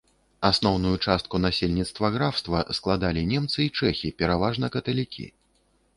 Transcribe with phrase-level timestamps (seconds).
[0.49, 5.29] Асноўную частку насельніцтва графства складалі немцы і чэхі, пераважна каталікі.